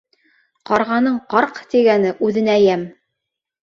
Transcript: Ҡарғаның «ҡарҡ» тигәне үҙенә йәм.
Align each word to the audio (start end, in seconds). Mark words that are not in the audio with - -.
Ҡарғаның 0.69 1.21
«ҡарҡ» 1.35 1.63
тигәне 1.77 2.17
үҙенә 2.31 2.61
йәм. 2.69 2.93